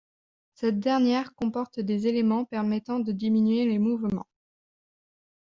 Cette 0.55 0.79
dernière 0.79 1.35
comporte 1.35 1.79
des 1.79 2.07
éléments 2.07 2.43
permettant 2.45 2.97
de 2.99 3.11
diminuer 3.11 3.65
les 3.65 3.77
mouvements. 3.77 4.25